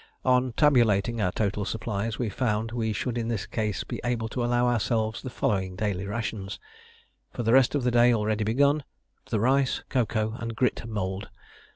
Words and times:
On 0.25 0.51
tabulating 0.53 1.21
our 1.21 1.31
total 1.31 1.63
supplies, 1.63 2.17
we 2.17 2.27
found 2.27 2.71
we 2.71 2.91
should 2.91 3.19
in 3.19 3.27
this 3.27 3.45
case 3.45 3.83
be 3.83 4.01
able 4.03 4.27
to 4.29 4.43
allow 4.43 4.65
ourselves 4.65 5.21
the 5.21 5.29
following 5.29 5.75
daily 5.75 6.07
rations: 6.07 6.57
For 7.35 7.43
the 7.43 7.53
rest 7.53 7.75
of 7.75 7.83
the 7.83 7.91
day 7.91 8.11
already 8.11 8.43
begun, 8.43 8.83
the 9.29 9.39
rice, 9.39 9.83
cocoa, 9.89 10.33
and 10.39 10.55
grit 10.55 10.87
mould. 10.87 11.29